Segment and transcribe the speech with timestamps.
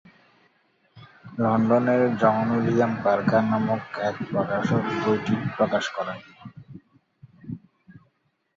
[1.37, 6.19] লন্ডনের John William Parker নামক এক প্রকাশক বইটি প্রকাশ করেন।